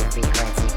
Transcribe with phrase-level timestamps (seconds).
[0.00, 0.67] frequency.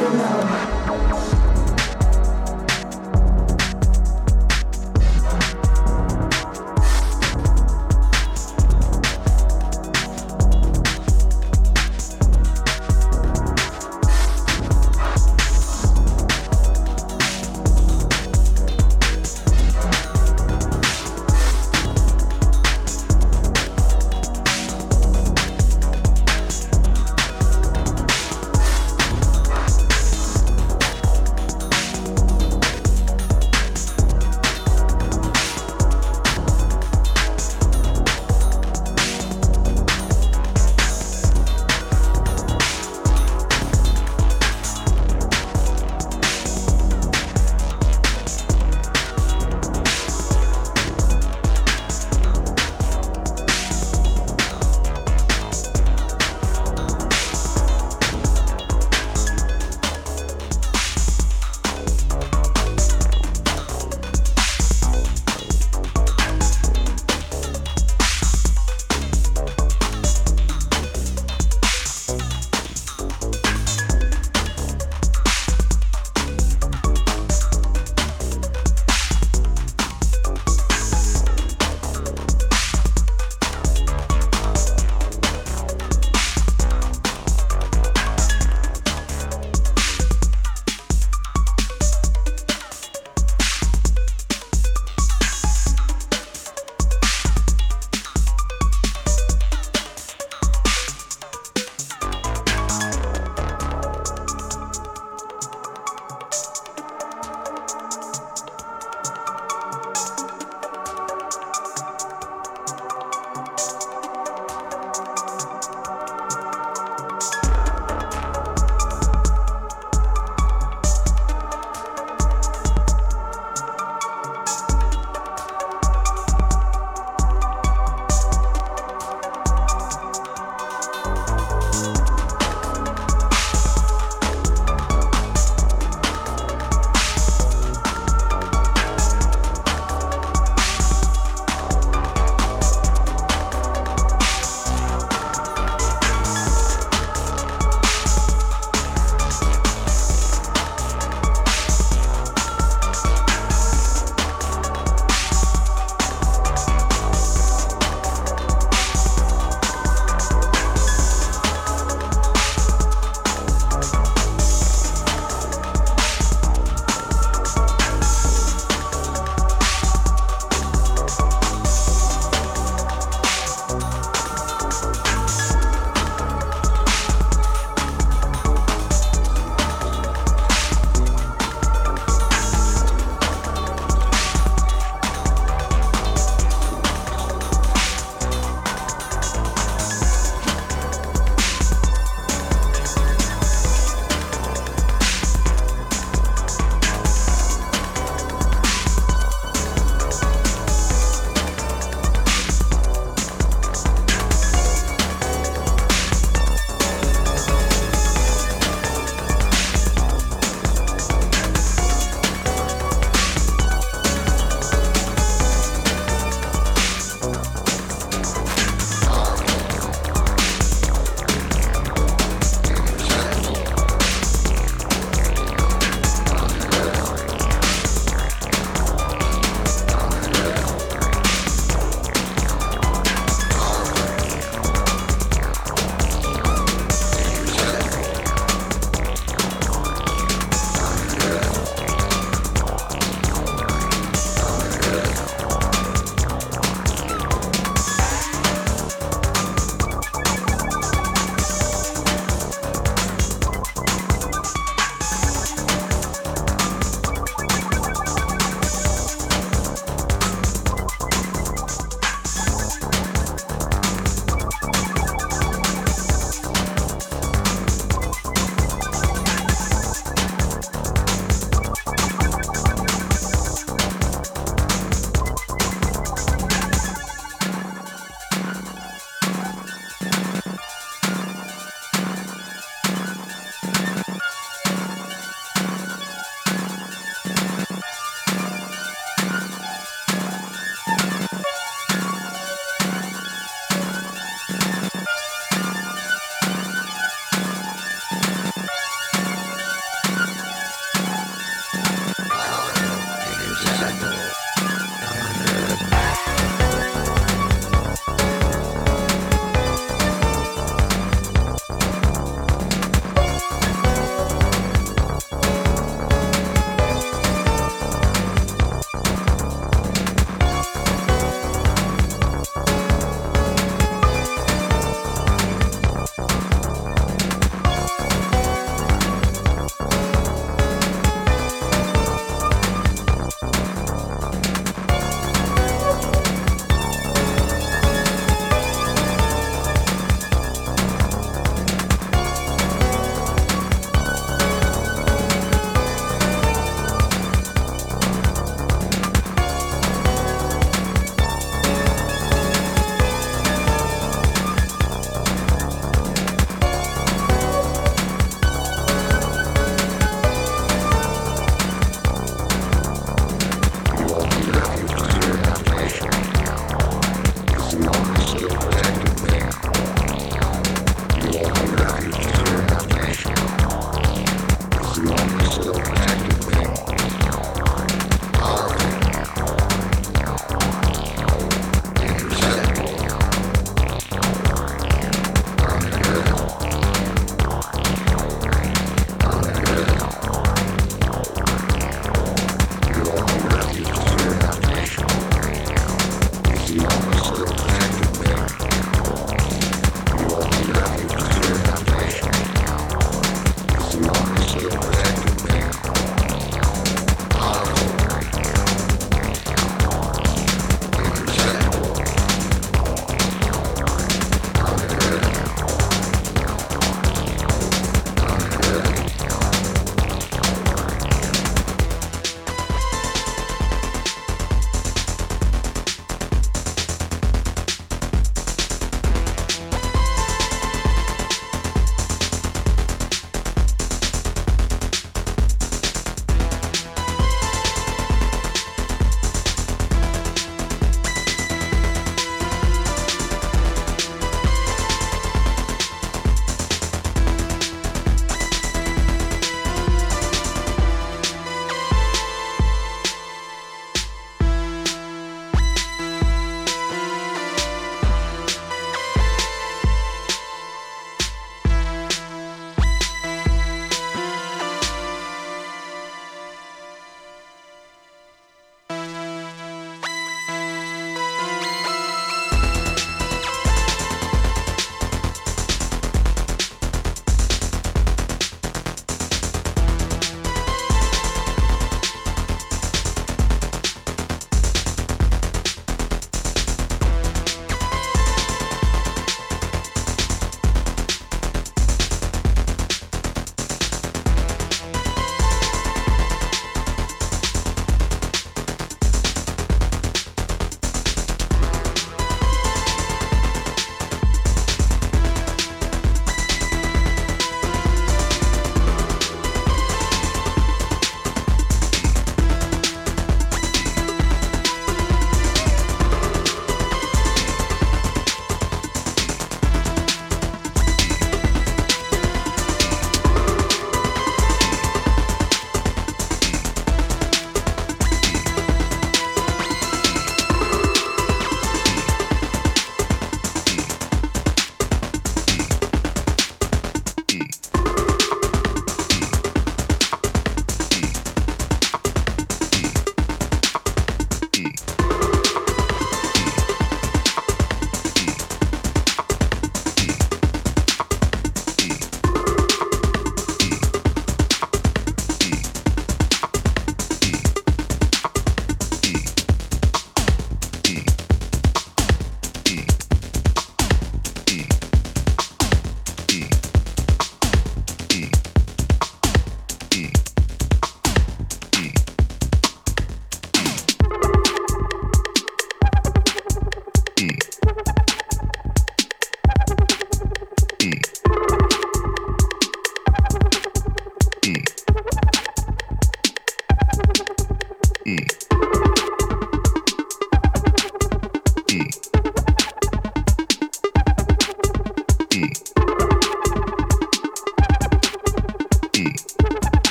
[0.00, 1.47] Know.